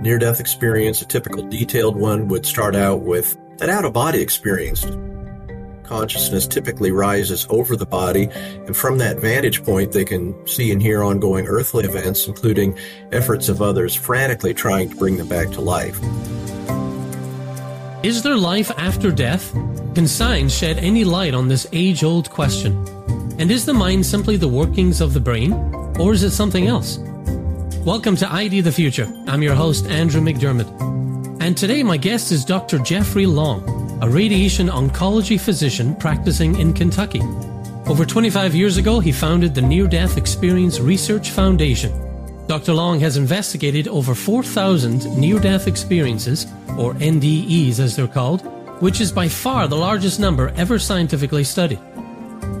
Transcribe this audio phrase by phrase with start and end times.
[0.00, 4.20] near death experience, a typical detailed one, would start out with an out of body
[4.20, 4.86] experience.
[5.84, 8.28] Consciousness typically rises over the body,
[8.66, 12.78] and from that vantage point, they can see and hear ongoing earthly events, including
[13.12, 15.98] efforts of others frantically trying to bring them back to life.
[18.04, 19.52] Is there life after death?
[19.94, 22.72] Can science shed any light on this age old question?
[23.38, 25.52] And is the mind simply the workings of the brain,
[25.98, 26.98] or is it something else?
[27.84, 29.10] Welcome to ID the Future.
[29.26, 31.40] I'm your host, Andrew McDiarmid.
[31.40, 32.78] And today my guest is Dr.
[32.80, 37.22] Jeffrey Long, a radiation oncology physician practicing in Kentucky.
[37.86, 41.90] Over 25 years ago, he founded the Near Death Experience Research Foundation.
[42.46, 42.74] Dr.
[42.74, 48.42] Long has investigated over 4,000 near death experiences, or NDEs as they're called,
[48.82, 51.80] which is by far the largest number ever scientifically studied.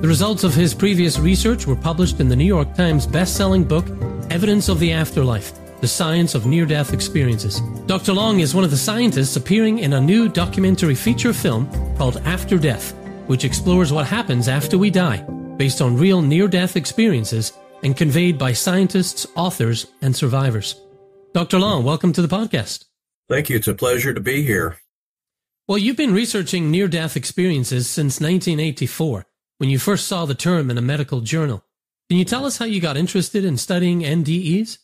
[0.00, 3.86] The results of his previous research were published in the New York Times best-selling book
[4.30, 7.60] Evidence of the Afterlife The Science of Near Death Experiences.
[7.86, 8.12] Dr.
[8.12, 12.56] Long is one of the scientists appearing in a new documentary feature film called After
[12.56, 12.94] Death,
[13.26, 15.22] which explores what happens after we die,
[15.56, 20.80] based on real near death experiences and conveyed by scientists, authors, and survivors.
[21.34, 21.58] Dr.
[21.58, 22.84] Long, welcome to the podcast.
[23.28, 23.56] Thank you.
[23.56, 24.78] It's a pleasure to be here.
[25.66, 29.26] Well, you've been researching near death experiences since 1984
[29.58, 31.64] when you first saw the term in a medical journal.
[32.10, 34.78] Can you tell us how you got interested in studying NDEs?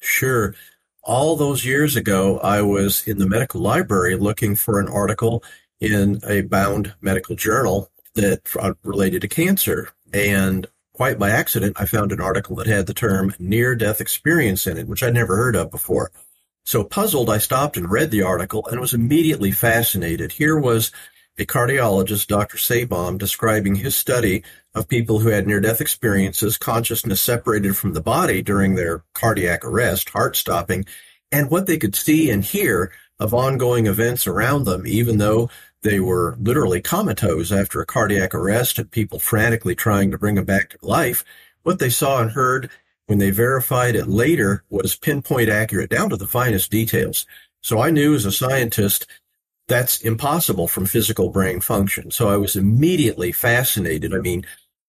[0.00, 0.54] Sure.
[1.02, 5.44] All those years ago, I was in the medical library looking for an article
[5.80, 9.90] in a bound medical journal that uh, related to cancer.
[10.14, 14.66] And quite by accident, I found an article that had the term near death experience
[14.66, 16.10] in it, which I'd never heard of before.
[16.64, 20.32] So puzzled, I stopped and read the article and was immediately fascinated.
[20.32, 20.90] Here was
[21.38, 22.58] a cardiologist, Dr.
[22.58, 24.42] Sabom, describing his study
[24.74, 29.64] of people who had near death experiences, consciousness separated from the body during their cardiac
[29.64, 30.84] arrest, heart stopping,
[31.30, 35.48] and what they could see and hear of ongoing events around them, even though
[35.82, 40.44] they were literally comatose after a cardiac arrest and people frantically trying to bring them
[40.44, 41.24] back to life.
[41.62, 42.70] What they saw and heard
[43.06, 47.26] when they verified it later was pinpoint accurate down to the finest details.
[47.62, 49.06] So I knew as a scientist
[49.68, 52.10] that's impossible from physical brain function.
[52.10, 54.14] So I was immediately fascinated.
[54.14, 54.44] I mean,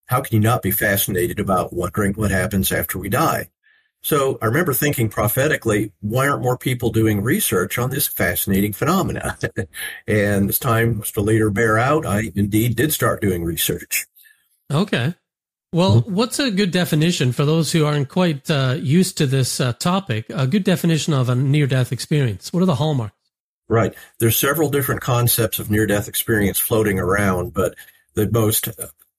[0.06, 3.50] how can you not be fascinated about wondering what happens after we die?
[4.01, 9.38] So I remember thinking prophetically, why aren't more people doing research on this fascinating phenomena?
[10.07, 14.05] and as time was to later bear out, I indeed did start doing research.
[14.69, 15.16] Okay.
[15.72, 16.13] Well, mm-hmm.
[16.13, 20.25] what's a good definition for those who aren't quite uh, used to this uh, topic?
[20.29, 22.51] A good definition of a near death experience.
[22.51, 23.16] What are the hallmarks?
[23.69, 23.96] Right.
[24.19, 27.75] There's several different concepts of near death experience floating around, but
[28.13, 28.69] the most,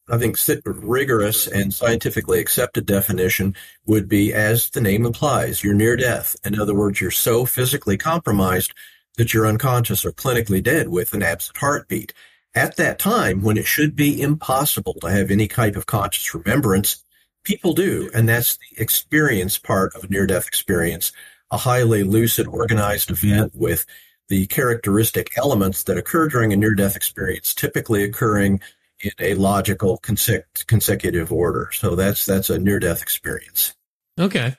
[0.08, 3.56] I think, rigorous and scientifically accepted definition
[3.86, 6.36] would be as the name implies, you're near death.
[6.44, 8.74] In other words, you're so physically compromised
[9.16, 12.12] that you're unconscious or clinically dead with an absent heartbeat.
[12.54, 17.02] At that time, when it should be impossible to have any type of conscious remembrance,
[17.44, 18.10] people do.
[18.14, 21.12] And that's the experience part of a near death experience,
[21.50, 23.86] a highly lucid, organized event with
[24.28, 28.60] the characteristic elements that occur during a near death experience, typically occurring
[29.00, 31.70] in a logical consecutive order.
[31.72, 33.74] So that's that's a near death experience.
[34.18, 34.56] Okay.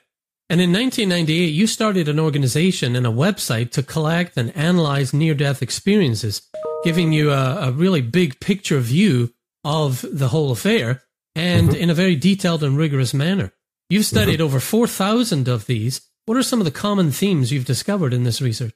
[0.48, 5.34] And in 1998, you started an organization and a website to collect and analyze near
[5.34, 6.42] death experiences,
[6.84, 9.34] giving you a, a, really big picture view
[9.64, 11.02] of the whole affair
[11.34, 11.76] and mm-hmm.
[11.76, 13.52] in a very detailed and rigorous manner.
[13.90, 14.44] You've studied mm-hmm.
[14.44, 16.00] over 4,000 of these.
[16.26, 18.74] What are some of the common themes you've discovered in this research?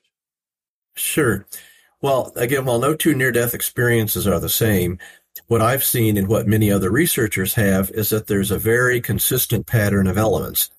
[0.94, 1.46] Sure.
[2.02, 4.98] Well, again, while no two near death experiences are the same,
[5.46, 9.66] what I've seen and what many other researchers have is that there's a very consistent
[9.66, 10.70] pattern of elements.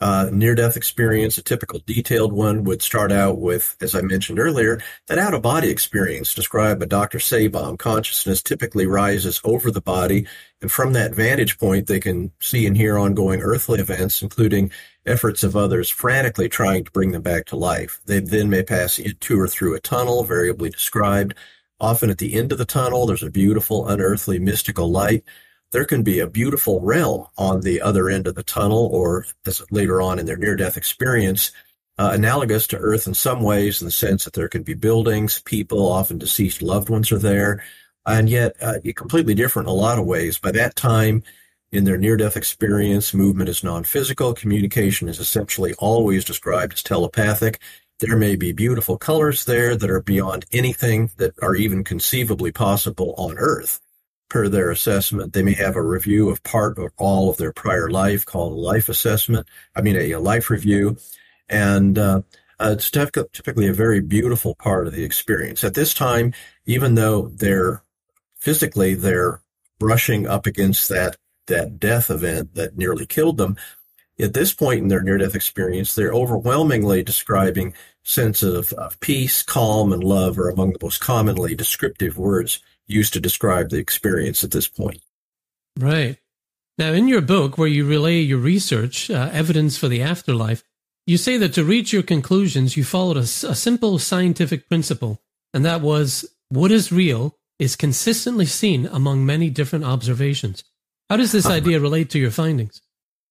[0.00, 4.38] Uh, near death experience, a typical detailed one, would start out with, as I mentioned
[4.38, 7.18] earlier, that out of body experience described by Dr.
[7.18, 7.78] Sabom.
[7.78, 10.26] Consciousness typically rises over the body,
[10.60, 14.70] and from that vantage point, they can see and hear ongoing earthly events, including
[15.06, 18.00] efforts of others frantically trying to bring them back to life.
[18.06, 21.34] They then may pass into or through a tunnel, variably described.
[21.80, 25.24] Often at the end of the tunnel, there's a beautiful, unearthly, mystical light.
[25.72, 29.60] There can be a beautiful realm on the other end of the tunnel, or as
[29.70, 31.50] later on in their near-death experience,
[31.98, 35.42] uh, analogous to Earth in some ways, in the sense that there can be buildings,
[35.44, 37.64] people, often deceased loved ones are there,
[38.06, 40.38] and yet uh, completely different in a lot of ways.
[40.38, 41.22] By that time,
[41.74, 44.34] in their near death experience, movement is non physical.
[44.34, 47.60] Communication is essentially always described as telepathic.
[48.00, 53.14] There may be beautiful colors there that are beyond anything that are even conceivably possible
[53.16, 53.80] on Earth.
[54.28, 57.88] Per their assessment, they may have a review of part or all of their prior
[57.90, 59.46] life called a life assessment.
[59.76, 60.96] I mean, a, a life review.
[61.48, 62.22] And uh,
[62.60, 65.64] Uh, it's typically a very beautiful part of the experience.
[65.64, 66.32] At this time,
[66.66, 67.82] even though they're
[68.38, 69.40] physically they're
[69.78, 71.16] brushing up against that
[71.46, 73.56] that death event that nearly killed them,
[74.18, 77.74] at this point in their near-death experience, they're overwhelmingly describing
[78.04, 83.12] sense of, of peace, calm, and love are among the most commonly descriptive words used
[83.14, 85.00] to describe the experience at this point.
[85.78, 86.18] Right.
[86.78, 90.62] Now, in your book, where you relay your research, uh, evidence for the afterlife,
[91.06, 95.20] you say that to reach your conclusions, you followed a, a simple scientific principle,
[95.52, 100.64] and that was what is real is consistently seen among many different observations.
[101.10, 101.56] How does this uh-huh.
[101.56, 102.80] idea relate to your findings?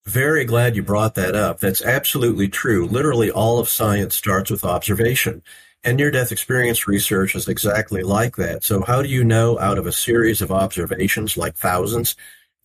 [0.06, 1.60] Very glad you brought that up.
[1.60, 2.88] That's absolutely true.
[2.88, 5.42] Literally all of science starts with observation.
[5.86, 8.64] And near death experience research is exactly like that.
[8.64, 12.16] So how do you know out of a series of observations, like thousands,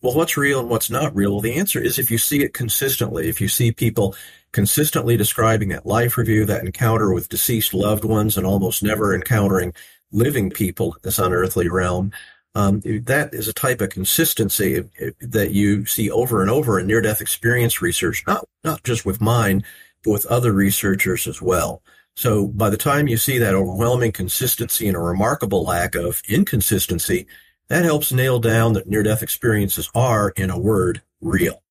[0.01, 1.31] well, what's real and what's not real?
[1.31, 4.15] Well, the answer is if you see it consistently, if you see people
[4.53, 9.73] consistently describing that life review, that encounter with deceased loved ones and almost never encountering
[10.11, 12.11] living people in this unearthly realm,
[12.55, 14.83] um, that is a type of consistency
[15.21, 19.21] that you see over and over in near death experience research, not, not just with
[19.21, 19.63] mine,
[20.03, 21.81] but with other researchers as well.
[22.15, 27.27] So by the time you see that overwhelming consistency and a remarkable lack of inconsistency,
[27.69, 31.61] that helps nail down that near death experiences are, in a word, real.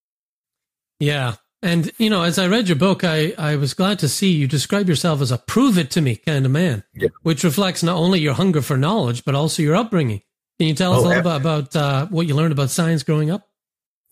[1.00, 1.34] Yeah.
[1.60, 4.46] And, you know, as I read your book, I, I was glad to see you
[4.46, 7.08] describe yourself as a prove it to me kind of man, yeah.
[7.22, 10.22] which reflects not only your hunger for knowledge, but also your upbringing.
[10.58, 13.02] Can you tell us oh, a little bit about uh, what you learned about science
[13.02, 13.48] growing up?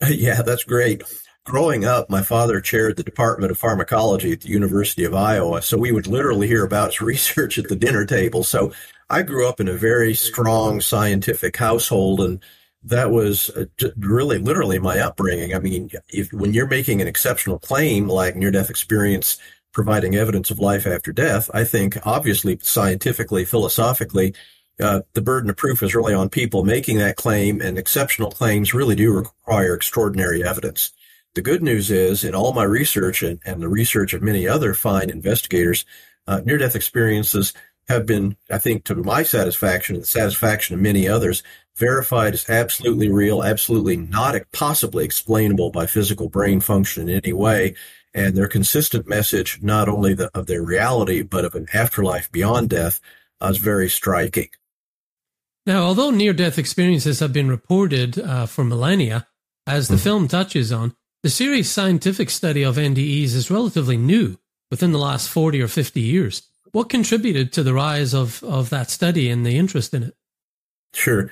[0.08, 1.02] Yeah, that's great.
[1.44, 5.78] Growing up, my father chaired the Department of Pharmacology at the University of Iowa, so
[5.78, 8.44] we would literally hear about his research at the dinner table.
[8.44, 8.72] So
[9.08, 12.40] I grew up in a very strong scientific household, and
[12.82, 13.64] that was uh,
[13.96, 15.54] really literally my upbringing.
[15.54, 19.38] I mean, if when you're making an exceptional claim like near death experience
[19.72, 24.34] providing evidence of life after death, I think obviously scientifically, philosophically,
[24.80, 28.74] uh, the burden of proof is really on people making that claim, and exceptional claims
[28.74, 30.92] really do require extraordinary evidence.
[31.34, 34.74] The good news is, in all my research and, and the research of many other
[34.74, 35.84] fine investigators,
[36.26, 37.52] uh, near death experiences
[37.88, 41.42] have been, I think, to my satisfaction and the satisfaction of many others,
[41.76, 47.74] verified as absolutely real, absolutely not possibly explainable by physical brain function in any way.
[48.14, 52.70] And their consistent message, not only the, of their reality, but of an afterlife beyond
[52.70, 53.00] death,
[53.42, 54.48] uh, is very striking.
[55.66, 59.26] Now, although near death experiences have been reported uh, for millennia,
[59.66, 60.04] as the mm-hmm.
[60.04, 64.38] film touches on, the serious scientific study of NDEs is relatively new
[64.70, 66.48] within the last 40 or 50 years.
[66.70, 70.14] What contributed to the rise of, of that study and the interest in it?
[70.94, 71.30] Sure.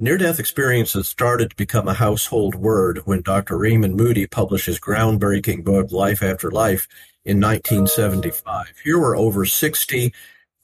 [0.00, 3.56] Near death experiences started to become a household word when Dr.
[3.56, 6.88] Raymond Moody published his groundbreaking book, Life After Life,
[7.24, 8.74] in 1975.
[8.82, 10.12] Here were over 60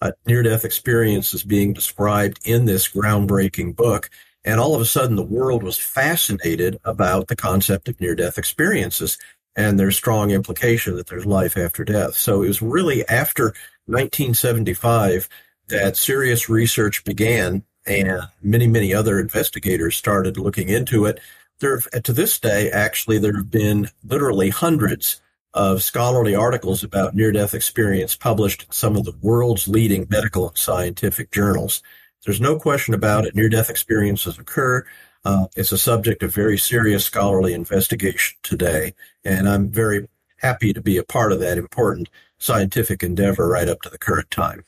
[0.00, 4.11] uh, near death experiences being described in this groundbreaking book.
[4.44, 8.38] And all of a sudden, the world was fascinated about the concept of near death
[8.38, 9.19] experiences
[9.56, 12.14] and their strong implication that there's life after death.
[12.14, 13.55] So it was really after
[13.87, 15.29] 1975
[15.69, 21.20] that serious research began and many, many other investigators started looking into it.
[21.61, 25.20] There, to this day, actually, there have been literally hundreds
[25.55, 30.48] of scholarly articles about near death experience published in some of the world's leading medical
[30.48, 31.82] and scientific journals.
[32.25, 33.34] There's no question about it.
[33.34, 34.84] Near death experiences occur.
[35.25, 38.94] Uh, it's a subject of very serious scholarly investigation today.
[39.25, 40.08] And I'm very
[40.39, 42.08] happy to be a part of that important
[42.39, 44.65] scientific endeavor right up to the current time.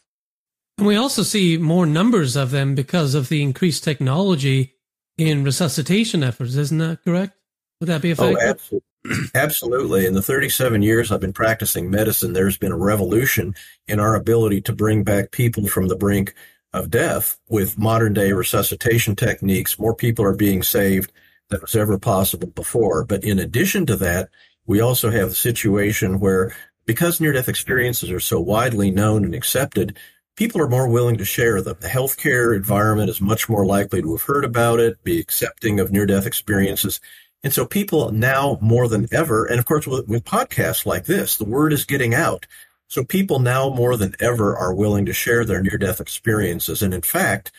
[0.78, 4.75] And we also see more numbers of them because of the increased technology
[5.16, 6.57] in resuscitation efforts.
[6.57, 7.37] Isn't that correct?
[7.80, 8.37] Would that be a fact?
[8.40, 8.87] Oh, absolutely.
[9.35, 10.06] Absolutely.
[10.06, 13.54] In the 37 years I've been practicing medicine, there's been a revolution
[13.88, 16.35] in our ability to bring back people from the brink
[16.73, 19.78] of death with modern day resuscitation techniques.
[19.78, 21.12] More people are being saved
[21.49, 23.04] than was ever possible before.
[23.04, 24.30] But in addition to that,
[24.66, 26.54] we also have the situation where
[26.87, 29.97] because near death experiences are so widely known and accepted,
[30.37, 31.76] people are more willing to share them.
[31.80, 35.92] The healthcare environment is much more likely to have heard about it, be accepting of
[35.92, 37.00] near death experiences.
[37.42, 41.37] And so people now more than ever, and of course with, with, podcasts like this,
[41.37, 42.46] the word is getting out.
[42.88, 46.82] So people now more than ever are willing to share their near death experiences.
[46.82, 47.50] And in fact,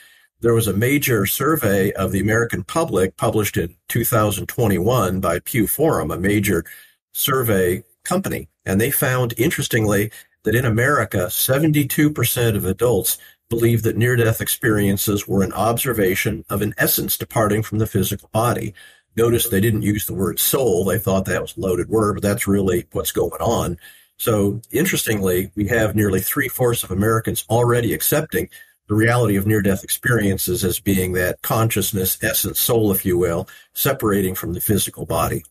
[0.41, 6.11] there was a major survey of the American public published in 2021 by Pew Forum,
[6.11, 6.65] a major
[7.13, 8.49] survey company.
[8.65, 10.11] And they found, interestingly,
[10.43, 13.17] that in America, 72% of adults
[13.49, 18.29] believe that near death experiences were an observation of an essence departing from the physical
[18.33, 18.73] body.
[19.15, 20.85] Notice they didn't use the word soul.
[20.85, 23.77] They thought that was a loaded word, but that's really what's going on.
[24.17, 28.49] So interestingly, we have nearly three fourths of Americans already accepting
[28.87, 33.47] the reality of near death experiences as being that consciousness, essence, soul, if you will,
[33.73, 35.43] separating from the physical body.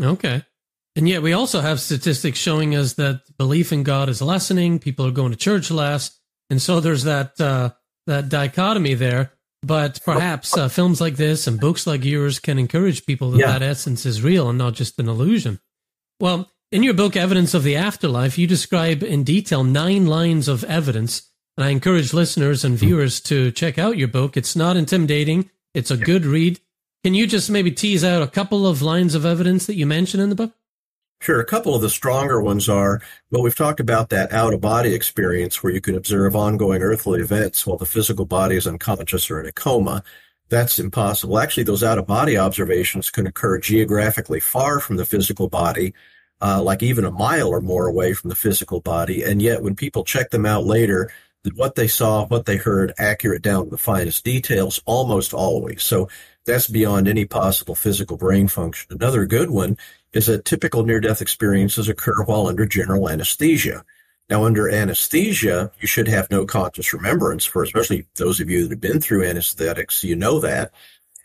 [0.00, 0.44] Okay.
[0.96, 4.78] And yet we also have statistics showing us that belief in God is lessening.
[4.78, 6.18] People are going to church less.
[6.50, 7.70] And so there's that, uh,
[8.06, 9.32] that dichotomy there.
[9.62, 13.52] But perhaps uh, films like this and books like yours can encourage people that yeah.
[13.52, 15.60] that essence is real and not just an illusion.
[16.20, 20.64] Well, in your book, Evidence of the Afterlife, you describe in detail nine lines of
[20.64, 21.30] evidence.
[21.56, 24.36] And I encourage listeners and viewers to check out your book.
[24.36, 25.50] It's not intimidating.
[25.74, 26.60] It's a good read.
[27.02, 30.20] Can you just maybe tease out a couple of lines of evidence that you mention
[30.20, 30.52] in the book?
[31.20, 31.40] Sure.
[31.40, 34.94] A couple of the stronger ones are, well, we've talked about that out of body
[34.94, 39.40] experience where you can observe ongoing earthly events while the physical body is unconscious or
[39.40, 40.04] in a coma.
[40.48, 41.38] That's impossible.
[41.38, 45.92] Actually, those out of body observations can occur geographically far from the physical body,
[46.40, 49.24] uh, like even a mile or more away from the physical body.
[49.24, 51.10] And yet when people check them out later,
[51.54, 55.82] what they saw, what they heard, accurate down to the finest details, almost always.
[55.82, 56.08] So
[56.46, 58.86] that's beyond any possible physical brain function.
[58.90, 59.76] Another good one
[60.12, 63.84] is that typical near-death experiences occur while under general anesthesia.
[64.30, 68.70] Now, under anesthesia, you should have no conscious remembrance for, especially those of you that
[68.70, 70.72] have been through anesthetics, you know that.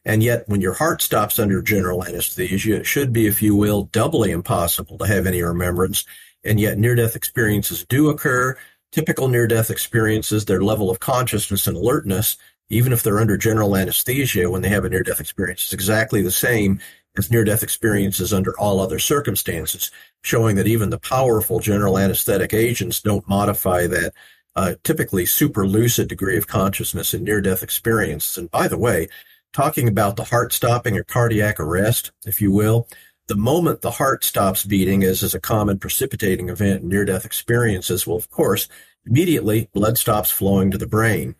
[0.05, 3.83] And yet, when your heart stops under general anesthesia, it should be, if you will,
[3.83, 6.05] doubly impossible to have any remembrance.
[6.43, 8.57] And yet, near-death experiences do occur.
[8.91, 12.37] Typical near-death experiences, their level of consciousness and alertness,
[12.69, 16.31] even if they're under general anesthesia when they have a near-death experience, is exactly the
[16.31, 16.79] same
[17.17, 19.91] as near-death experiences under all other circumstances,
[20.23, 24.13] showing that even the powerful general anesthetic agents don't modify that
[24.55, 28.37] uh, typically super lucid degree of consciousness in near-death experiences.
[28.37, 29.07] And by the way,
[29.51, 32.87] talking about the heart stopping or cardiac arrest, if you will,
[33.27, 37.25] the moment the heart stops beating, as is a common precipitating event in near death
[37.25, 38.67] experiences, well, of course,
[39.05, 41.35] immediately blood stops flowing to the brain.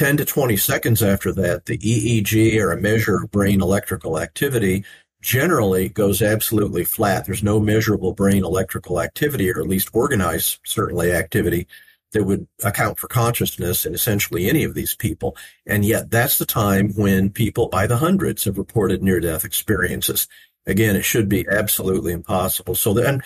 [0.00, 4.82] 10 to 20 seconds after that, the EEG or a measure of brain electrical activity
[5.20, 7.26] generally goes absolutely flat.
[7.26, 11.68] There's no measurable brain electrical activity, or at least organized, certainly activity
[12.12, 15.36] that would account for consciousness in essentially any of these people.
[15.66, 20.28] And yet that's the time when people by the hundreds have reported near death experiences.
[20.64, 22.74] Again, it should be absolutely impossible.
[22.74, 23.20] So then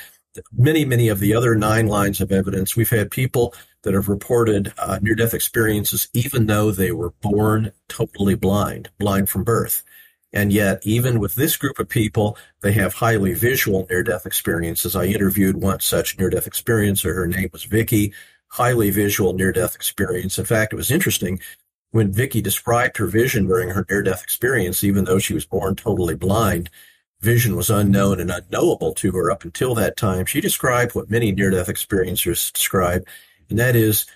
[0.52, 4.72] many, many of the other nine lines of evidence, we've had people that have reported
[4.78, 9.84] uh, near death experiences, even though they were born totally blind, blind from birth.
[10.32, 14.96] And yet, even with this group of people, they have highly visual near death experiences.
[14.96, 17.14] I interviewed one such near death experiencer.
[17.14, 18.12] Her name was Vicky,
[18.48, 20.38] highly visual near death experience.
[20.38, 21.38] In fact, it was interesting
[21.92, 25.76] when Vicky described her vision during her near death experience, even though she was born
[25.76, 26.68] totally blind
[27.24, 30.26] vision was unknown and unknowable to her up until that time.
[30.26, 33.06] She described what many near-death experiencers describe,
[33.50, 34.06] and that is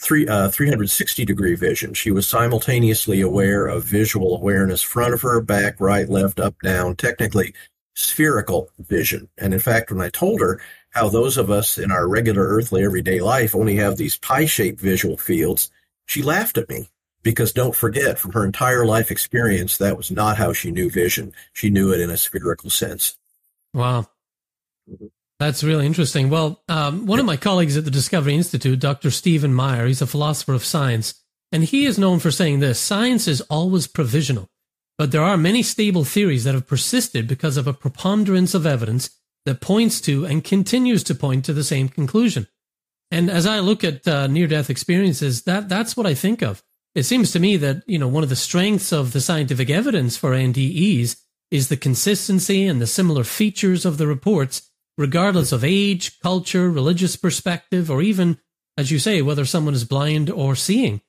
[0.00, 1.94] three, uh, 360 degree vision.
[1.94, 6.96] She was simultaneously aware of visual awareness front of her, back, right, left, up, down,
[6.96, 7.54] technically
[7.94, 9.28] spherical vision.
[9.38, 12.84] And in fact, when I told her how those of us in our regular earthly
[12.84, 15.70] everyday life only have these pie shaped visual fields,
[16.06, 16.88] she laughed at me
[17.22, 21.32] because don't forget, from her entire life experience, that was not how she knew vision.
[21.52, 23.18] She knew it in a spherical sense.
[23.74, 24.06] Wow.
[25.38, 26.30] That's really interesting.
[26.30, 29.10] Well, um, one of my colleagues at the Discovery Institute, Dr.
[29.10, 31.14] Stephen Meyer, he's a philosopher of science,
[31.52, 34.48] and he is known for saying this science is always provisional,
[34.96, 39.10] but there are many stable theories that have persisted because of a preponderance of evidence
[39.46, 42.48] that points to and continues to point to the same conclusion.
[43.10, 46.62] And as I look at uh, near death experiences, that, that's what I think of.
[46.94, 50.16] It seems to me that, you know, one of the strengths of the scientific evidence
[50.16, 51.16] for NDEs
[51.50, 54.67] is the consistency and the similar features of the reports,
[54.98, 58.38] regardless of age, culture, religious perspective, or even,
[58.76, 61.00] as you say, whether someone is blind or seeing.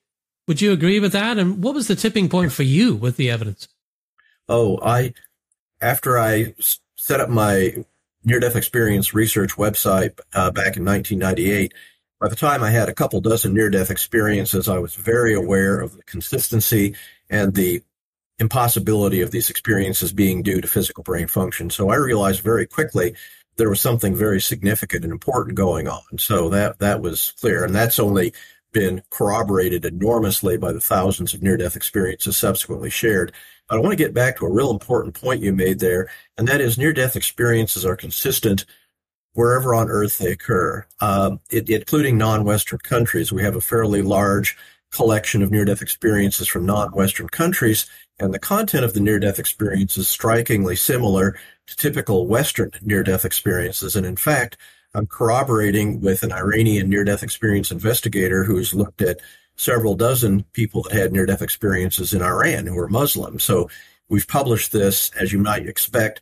[0.48, 1.36] Would you agree with that?
[1.36, 3.68] And what was the tipping point for you with the evidence?
[4.48, 5.12] Oh, I,
[5.80, 6.54] after I
[6.96, 7.84] set up my
[8.24, 11.74] near death experience research website uh, back in 1998,
[12.20, 15.80] by the time I had a couple dozen near death experiences, I was very aware
[15.80, 16.94] of the consistency
[17.28, 17.82] and the
[18.38, 21.70] impossibility of these experiences being due to physical brain function.
[21.70, 23.14] So I realized very quickly
[23.56, 26.18] there was something very significant and important going on.
[26.18, 27.64] So that, that was clear.
[27.64, 28.32] And that's only
[28.72, 33.32] been corroborated enormously by the thousands of near death experiences subsequently shared.
[33.68, 36.46] But I want to get back to a real important point you made there, and
[36.48, 38.64] that is near death experiences are consistent
[39.32, 43.32] wherever on earth they occur, um, it, including non-Western countries.
[43.32, 44.56] We have a fairly large
[44.90, 47.86] collection of near-death experiences from non-Western countries,
[48.20, 53.96] and the content of the near-death experience is strikingly similar to typical Western near-death experiences.
[53.96, 54.56] And in fact,
[54.94, 59.20] I'm corroborating with an Iranian near death experience investigator who's looked at
[59.56, 63.38] several dozen people that had near death experiences in Iran who were Muslim.
[63.38, 63.70] So
[64.08, 66.20] we've published this, as you might expect,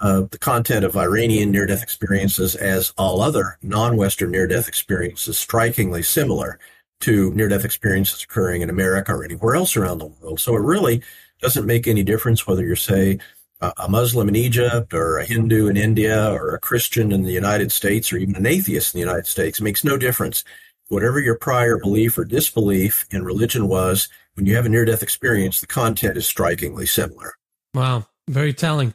[0.00, 4.68] uh, the content of Iranian near death experiences as all other non Western near death
[4.68, 6.58] experiences strikingly similar
[7.00, 10.40] to near death experiences occurring in America or anywhere else around the world.
[10.40, 11.02] So it really
[11.40, 13.18] doesn't make any difference whether you're, say,
[13.60, 17.72] a Muslim in Egypt or a Hindu in India or a Christian in the United
[17.72, 19.58] States or even an atheist in the United States.
[19.58, 20.44] It makes no difference.
[20.88, 25.02] Whatever your prior belief or disbelief in religion was, when you have a near death
[25.02, 27.34] experience, the content is strikingly similar.
[27.74, 28.94] Wow, very telling.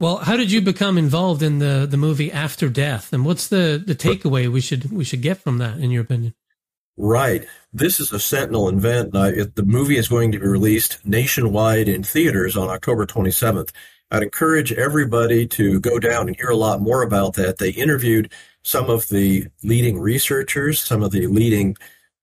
[0.00, 3.82] Well, how did you become involved in the, the movie After Death, and what's the,
[3.84, 6.34] the takeaway we should we should get from that, in your opinion?
[6.98, 7.46] Right.
[7.72, 9.14] This is a sentinel event.
[9.14, 13.70] It, the movie is going to be released nationwide in theaters on October 27th.
[14.10, 17.58] I'd encourage everybody to go down and hear a lot more about that.
[17.58, 18.32] They interviewed
[18.64, 21.76] some of the leading researchers, some of the leading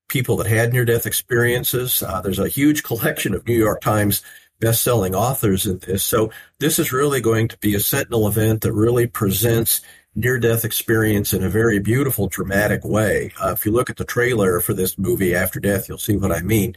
[0.08, 2.02] people that had near death experiences.
[2.02, 4.22] Uh, there's a huge collection of New York Times
[4.60, 6.04] best-selling authors in this.
[6.04, 9.80] So this is really going to be a sentinel event that really presents
[10.16, 13.32] near death experience in a very beautiful, dramatic way.
[13.40, 16.32] Uh, if you look at the trailer for this movie, After Death, you'll see what
[16.32, 16.74] I mean.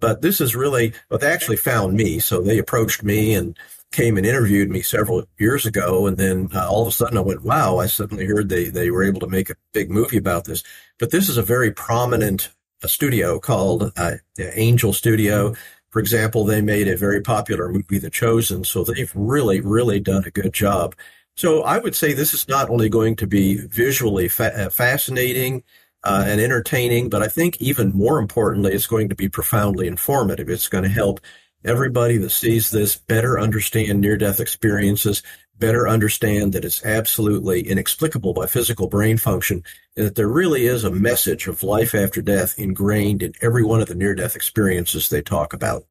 [0.00, 2.20] But this is really, well, they actually found me.
[2.20, 3.58] So they approached me and
[3.90, 6.06] came and interviewed me several years ago.
[6.06, 8.90] And then uh, all of a sudden I went, wow, I suddenly heard they, they
[8.90, 10.62] were able to make a big movie about this.
[11.00, 12.50] But this is a very prominent
[12.82, 15.54] uh, studio called uh, Angel Studio.
[15.90, 18.62] For example, they made a very popular movie, The Chosen.
[18.62, 20.94] So they've really, really done a good job.
[21.38, 25.62] So I would say this is not only going to be visually fa- uh, fascinating
[26.02, 30.50] uh, and entertaining, but I think even more importantly, it's going to be profoundly informative.
[30.50, 31.20] It's going to help
[31.64, 35.22] everybody that sees this better understand near death experiences,
[35.56, 39.62] better understand that it's absolutely inexplicable by physical brain function,
[39.96, 43.80] and that there really is a message of life after death ingrained in every one
[43.80, 45.84] of the near death experiences they talk about.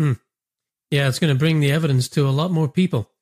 [0.00, 0.14] Hmm.
[0.90, 3.12] Yeah, it's going to bring the evidence to a lot more people.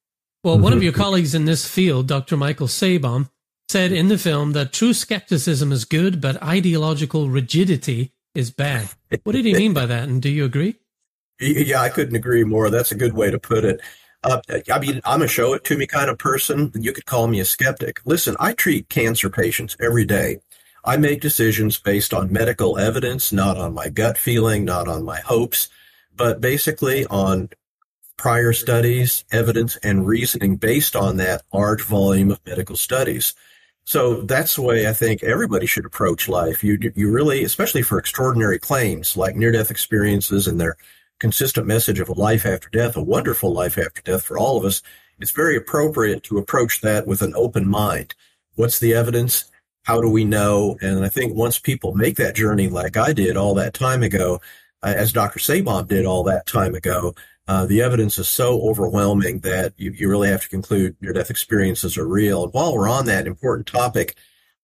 [0.45, 2.37] Well, one of your colleagues in this field, Dr.
[2.37, 3.31] Michael Sabom,
[3.69, 8.89] said in the film that true skepticism is good, but ideological rigidity is bad.
[9.25, 10.09] What did he mean by that?
[10.09, 10.77] And do you agree?
[11.41, 12.71] Yeah, I couldn't agree more.
[12.71, 13.81] That's a good way to put it.
[14.23, 14.41] Uh,
[14.73, 16.73] I mean, I'm a show it to me kind of person.
[16.75, 18.01] You could call me a skeptic.
[18.05, 20.39] Listen, I treat cancer patients every day.
[20.85, 25.21] I make decisions based on medical evidence, not on my gut feeling, not on my
[25.21, 25.69] hopes,
[26.15, 27.51] but basically on
[28.17, 33.35] prior studies, evidence, and reasoning based on that large volume of medical studies.
[33.85, 36.65] So that's the way I think everybody should approach life.
[36.65, 40.77] You, you really, especially for extraordinary claims like near death experiences and their
[41.21, 44.65] consistent message of a life after death, a wonderful life after death for all of
[44.65, 44.83] us,
[45.19, 48.15] it's very appropriate to approach that with an open mind.
[48.57, 49.51] What's the evidence?
[49.85, 50.77] How do we know?
[50.81, 54.41] And I think once people make that journey like I did all that time ago,
[54.83, 55.39] as Dr.
[55.39, 57.15] Sabom did all that time ago,
[57.49, 61.31] uh, the evidence is so overwhelming that you, you really have to conclude near death
[61.31, 62.45] experiences are real.
[62.45, 64.17] And while we're on that important topic,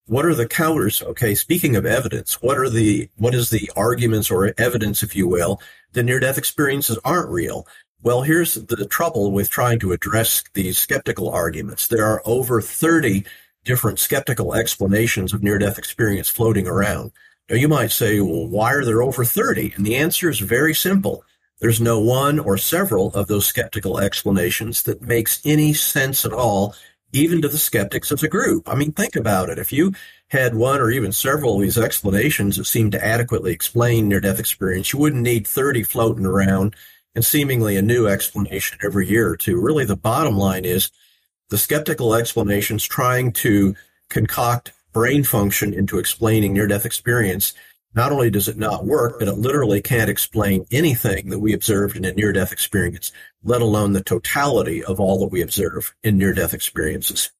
[0.06, 1.00] what are the counters?
[1.02, 5.28] Okay, speaking of evidence, what are the what is the arguments or evidence, if you
[5.28, 5.60] will,
[5.92, 7.66] that near death experiences aren't real?
[8.02, 11.86] Well, here's the trouble with trying to address these skeptical arguments.
[11.86, 13.24] There are over 30
[13.64, 17.12] different skeptical explanations of near death experience floating around.
[17.48, 19.74] Now you might say, well, why are there over 30?
[19.76, 21.24] And the answer is very simple.
[21.62, 26.75] There's no one or several of those skeptical explanations that makes any sense at all,
[27.12, 28.68] even to the skeptics as a group.
[28.68, 29.61] I mean, think about it.
[29.61, 29.92] If you
[30.27, 34.40] had one or even several of these explanations that seemed to adequately explain near death
[34.40, 36.75] experience, you wouldn't need 30 floating around
[37.14, 39.61] and seemingly a new explanation every year or two.
[39.61, 40.90] Really, the bottom line is
[41.51, 43.77] the skeptical explanations trying to
[44.11, 47.55] concoct brain function into explaining near death experience
[47.94, 51.96] not only does it not work, but it literally can't explain anything that we observed
[51.96, 53.12] in a near death experience,
[53.44, 57.31] let alone the totality of all that we observe in near death experiences.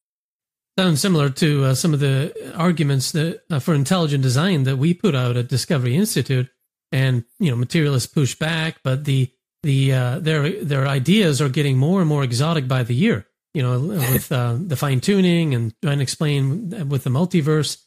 [0.77, 4.93] Sounds similar to uh, some of the arguments that uh, for intelligent design that we
[4.93, 6.49] put out at Discovery Institute,
[6.91, 11.77] and you know, materialists push back, but the the uh, their their ideas are getting
[11.77, 13.27] more and more exotic by the year.
[13.53, 17.77] You know, with uh, the fine tuning and trying to explain with the multiverse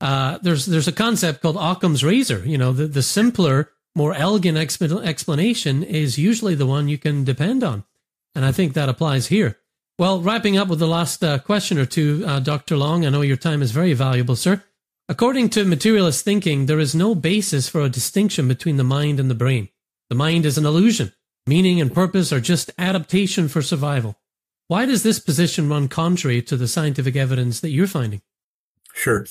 [0.00, 2.42] uh, there's there's a concept called Occam's razor.
[2.44, 7.24] You know, the, the simpler, more elegant exp- explanation is usually the one you can
[7.24, 7.84] depend on,
[8.34, 9.58] and I think that applies here.
[9.98, 12.76] Well, wrapping up with the last uh, question or two, uh, Dr.
[12.76, 14.62] Long, I know your time is very valuable, sir.
[15.08, 19.30] According to materialist thinking, there is no basis for a distinction between the mind and
[19.30, 19.68] the brain.
[20.10, 21.12] The mind is an illusion.
[21.46, 24.18] Meaning and purpose are just adaptation for survival.
[24.66, 28.20] Why does this position run contrary to the scientific evidence that you're finding?
[28.92, 29.26] Sure.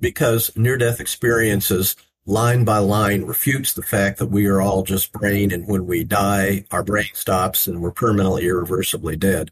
[0.00, 5.12] Because near death experiences line by line refutes the fact that we are all just
[5.12, 9.50] brain and when we die, our brain stops and we're permanently irreversibly dead.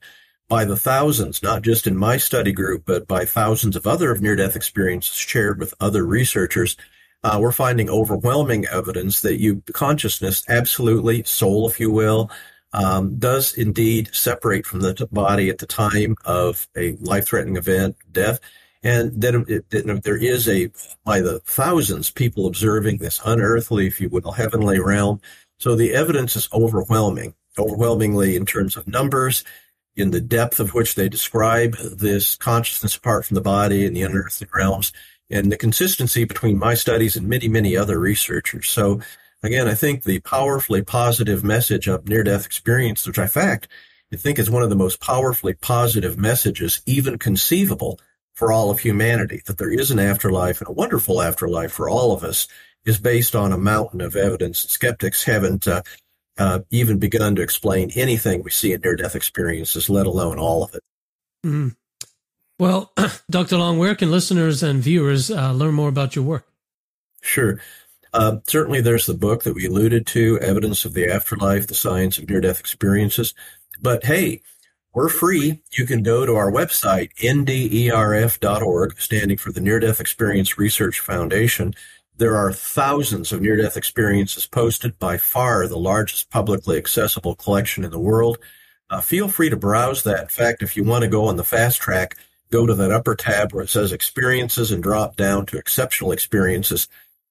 [0.49, 4.37] By the thousands, not just in my study group, but by thousands of other near
[4.37, 6.77] death experiences shared with other researchers,
[7.23, 12.31] uh, we're finding overwhelming evidence that you consciousness absolutely soul, if you will,
[12.73, 18.41] um, does indeed separate from the body at the time of a life-threatening event, death,
[18.83, 20.71] and that it, it, there is a
[21.05, 25.21] by the thousands people observing this unearthly, if you will, heavenly realm.
[25.59, 29.45] So the evidence is overwhelming, overwhelmingly in terms of numbers,
[29.97, 34.03] in the depth of which they describe this consciousness apart from the body and the
[34.03, 34.93] unearthly realms
[35.31, 38.69] and the consistency between my studies and many, many other researchers.
[38.69, 39.01] So
[39.43, 43.69] again, I think the powerfully positive message of near death experience, which I fact,
[44.13, 48.01] I think is one of the most powerfully positive messages even conceivable
[48.39, 52.13] for all of humanity, that there is an afterlife and a wonderful afterlife for all
[52.13, 52.47] of us
[52.85, 54.61] is based on a mountain of evidence.
[54.61, 55.83] Skeptics haven't uh,
[56.39, 60.63] uh, even begun to explain anything we see in near death experiences, let alone all
[60.63, 60.85] of it.
[61.45, 61.75] Mm.
[62.61, 62.93] Well,
[63.29, 63.59] Dr.
[63.59, 66.47] Long, where can listeners and viewers uh, learn more about your work?
[67.21, 67.61] Sure.
[68.15, 72.19] Uh, certainly, there's the book that we alluded to, Evidence of the Afterlife, the Science
[72.19, 73.35] of Near Death Experiences.
[73.83, 74.43] But hey,
[74.99, 75.63] we're free.
[75.71, 81.73] You can go to our website, nderf.org, standing for the Near Death Experience Research Foundation.
[82.17, 87.85] There are thousands of near death experiences posted, by far the largest publicly accessible collection
[87.85, 88.39] in the world.
[88.91, 90.23] Uh, feel free to browse that.
[90.23, 92.17] In fact, if you want to go on the fast track,
[92.51, 96.89] go to that upper tab where it says experiences and drop down to exceptional experiences.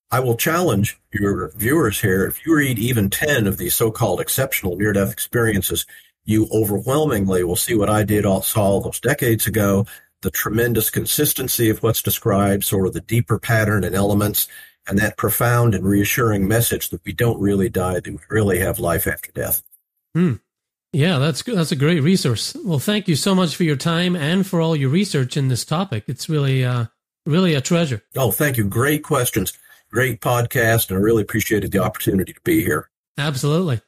[0.09, 2.25] I will challenge your viewers here.
[2.27, 5.85] If you read even 10 of these so-called exceptional near-death experiences,
[6.27, 9.85] you overwhelmingly will see what I did all, saw all those decades ago,
[10.21, 14.47] the tremendous consistency of what's described, sort of the deeper pattern and elements,
[14.87, 18.77] and that profound and reassuring message that we don't really die, that we really have
[18.77, 19.63] life after death.
[20.13, 20.33] Hmm.
[20.91, 22.55] Yeah, that's that's a great resource.
[22.63, 25.65] Well, thank you so much for your time and for all your research in this
[25.65, 26.05] topic.
[26.07, 26.85] It's really uh,
[27.25, 28.01] really a treasure.
[28.15, 28.63] Oh, thank you.
[28.63, 29.53] Great questions.
[29.91, 32.89] Great podcast, and I really appreciated the opportunity to be here.
[33.17, 33.81] Absolutely.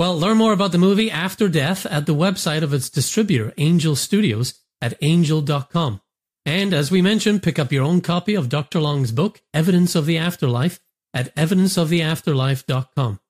[0.00, 3.94] Well, learn more about the movie After Death at the website of its distributor, Angel
[3.94, 6.00] Studios, at angel.com.
[6.46, 8.80] And as we mentioned, pick up your own copy of Dr.
[8.80, 10.80] Long's book, Evidence of the Afterlife,
[11.12, 13.20] at evidenceoftheafterlife.com.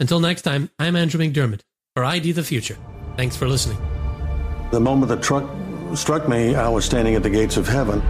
[0.00, 1.60] Until next time, I'm Andrew McDiarmid
[1.94, 2.76] for ID the Future.
[3.16, 3.78] Thanks for listening.
[4.72, 5.48] The moment the truck
[5.94, 8.02] struck me, I was standing at the gates of heaven.